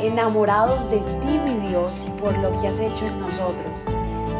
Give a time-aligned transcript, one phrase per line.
[0.00, 3.84] enamorados de ti, mi Dios, por lo que has hecho en nosotros.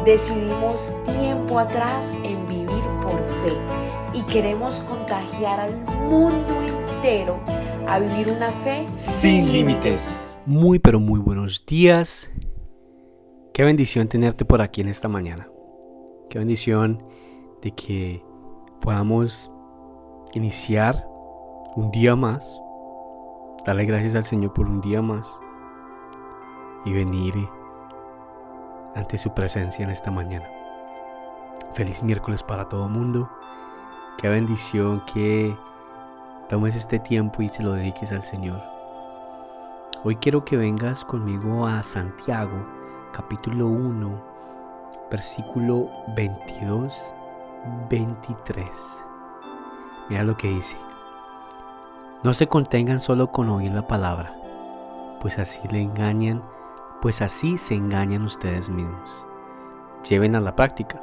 [0.05, 3.53] Decidimos tiempo atrás en vivir por fe
[4.13, 5.75] y queremos contagiar al
[6.09, 7.39] mundo entero
[7.87, 10.29] a vivir una fe sin límites.
[10.45, 12.31] Muy pero muy buenos días.
[13.53, 15.49] Qué bendición tenerte por aquí en esta mañana.
[16.29, 17.03] Qué bendición
[17.61, 18.23] de que
[18.81, 19.51] podamos
[20.33, 21.05] iniciar
[21.75, 22.61] un día más,
[23.65, 25.27] darle gracias al Señor por un día más
[26.87, 27.49] y venir
[28.95, 30.47] ante su presencia en esta mañana.
[31.73, 33.29] Feliz miércoles para todo mundo.
[34.17, 35.55] Qué bendición que
[36.47, 38.63] tomes este tiempo y se lo dediques al Señor.
[40.03, 42.65] Hoy quiero que vengas conmigo a Santiago,
[43.11, 44.23] capítulo 1,
[45.11, 47.13] versículo 22,
[47.89, 49.03] 23.
[50.09, 50.77] Mira lo que dice.
[52.23, 54.35] No se contengan solo con oír la palabra,
[55.19, 56.41] pues así le engañan,
[57.01, 59.25] pues así se engañan ustedes mismos.
[60.07, 61.01] Lleven a la práctica.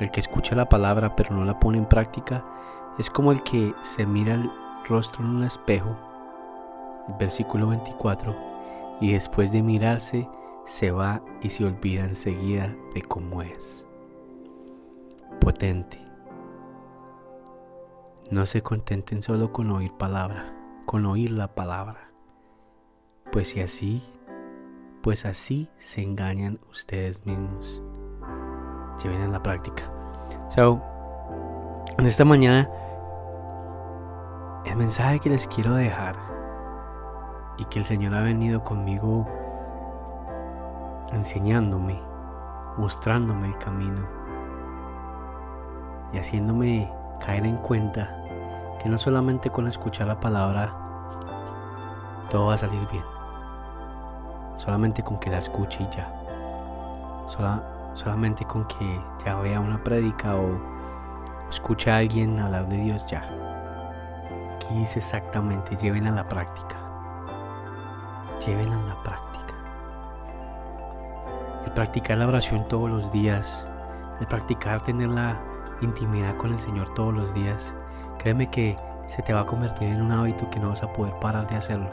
[0.00, 2.44] El que escucha la palabra pero no la pone en práctica
[2.98, 4.50] es como el que se mira el
[4.88, 5.96] rostro en un espejo,
[7.18, 8.36] versículo 24,
[9.00, 10.28] y después de mirarse
[10.64, 13.86] se va y se olvida enseguida de cómo es.
[15.40, 16.00] Potente.
[18.30, 20.54] No se contenten solo con oír palabra,
[20.86, 22.10] con oír la palabra.
[23.30, 24.02] Pues si así,
[25.02, 27.82] pues así se engañan ustedes mismos.
[29.02, 29.82] Lleven en la práctica.
[30.48, 30.80] So,
[31.98, 32.70] en esta mañana,
[34.64, 36.14] el mensaje que les quiero dejar
[37.58, 39.26] y que el Señor ha venido conmigo
[41.12, 42.00] enseñándome,
[42.78, 44.06] mostrándome el camino
[46.12, 48.22] y haciéndome caer en cuenta
[48.80, 50.72] que no solamente con escuchar la palabra
[52.30, 53.11] todo va a salir bien.
[54.54, 56.12] Solamente con que la escuche y ya.
[57.94, 60.58] solamente con que ya vea una prédica o
[61.50, 63.22] escuche a alguien hablar de Dios ya.
[64.56, 66.76] Aquí dice exactamente, lleven a la práctica.
[68.46, 69.54] Lleven a la práctica.
[71.66, 73.66] El practicar la oración todos los días,
[74.20, 75.36] el practicar tener la
[75.80, 77.74] intimidad con el Señor todos los días,
[78.22, 78.76] Créeme que
[79.06, 81.56] se te va a convertir en un hábito que no vas a poder parar de
[81.56, 81.90] hacerlo.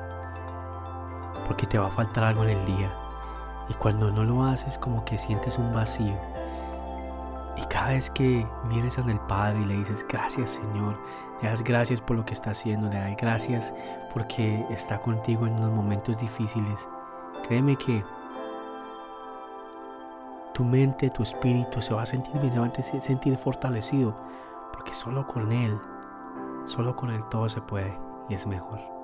[1.50, 2.90] Porque te va a faltar algo en el día.
[3.68, 6.16] Y cuando no lo haces como que sientes un vacío.
[7.58, 10.98] Y cada vez que vienes al Padre y le dices gracias Señor,
[11.42, 13.74] le das gracias por lo que está haciendo, le das gracias
[14.14, 16.88] porque está contigo en los momentos difíciles.
[17.46, 18.02] Créeme que
[20.54, 24.16] tu mente, tu espíritu se va a sentir bien, se va a sentir fortalecido,
[24.72, 25.78] porque solo con Él
[26.70, 27.98] Solo con Él todo se puede
[28.30, 28.99] y es mejor.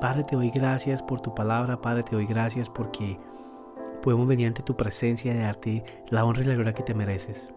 [0.00, 1.80] Padre, te doy gracias por tu palabra.
[1.80, 3.18] Padre, te doy gracias porque
[4.02, 7.48] podemos venir ante tu presencia y darte la honra y la gloria que te mereces.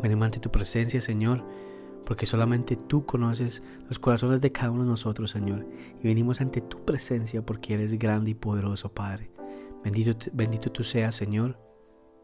[0.00, 1.44] Venimos ante tu presencia, Señor,
[2.04, 5.66] porque solamente tú conoces los corazones de cada uno de nosotros, Señor.
[6.00, 9.30] Y venimos ante tu presencia porque eres grande y poderoso, Padre.
[9.84, 11.58] Bendito, bendito tú seas, Señor,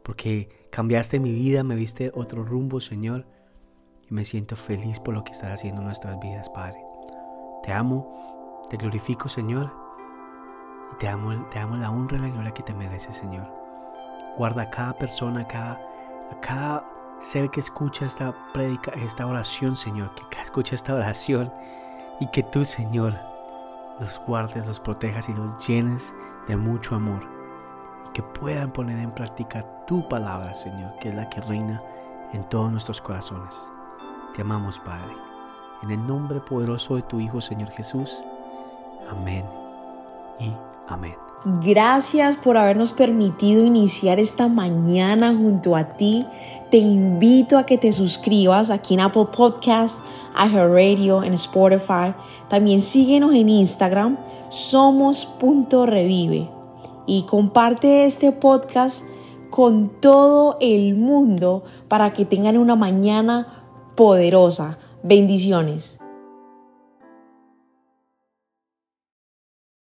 [0.02, 3.26] porque cambiaste mi vida, me viste otro rumbo, Señor
[4.10, 6.78] y me siento feliz por lo que estás haciendo en nuestras vidas, Padre.
[7.62, 8.37] Te amo,
[8.68, 9.72] te glorifico, Señor,
[10.92, 13.46] y te amo, te la honra y la gloria que te mereces, Señor.
[14.36, 15.72] Guarda a cada persona, a cada,
[16.30, 16.84] a cada
[17.20, 21.52] ser que escucha esta predica, esta oración, Señor, que escucha esta oración
[22.20, 23.14] y que tú, Señor,
[24.00, 26.14] los guardes, los protejas y los llenes
[26.46, 27.20] de mucho amor
[28.08, 31.82] y que puedan poner en práctica tu palabra, Señor, que es la que reina
[32.32, 33.70] en todos nuestros corazones.
[34.34, 35.14] Te amamos, Padre.
[35.82, 38.22] En el nombre poderoso de tu Hijo, Señor Jesús.
[39.10, 39.44] Amén
[40.38, 40.52] y
[40.86, 41.14] amén.
[41.62, 46.26] Gracias por habernos permitido iniciar esta mañana junto a ti.
[46.70, 50.00] Te invito a que te suscribas aquí en Apple Podcast,
[50.34, 52.14] Radio, en Spotify.
[52.48, 54.18] También síguenos en Instagram,
[54.48, 56.50] somos.revive.
[57.06, 59.04] Y comparte este podcast
[59.50, 64.78] con todo el mundo para que tengan una mañana poderosa.
[65.02, 65.98] Bendiciones.